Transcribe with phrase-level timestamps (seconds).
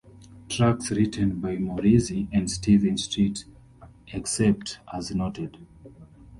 [0.49, 3.45] Tracks written by Morrissey and Stephen Street
[4.11, 5.59] except as noted.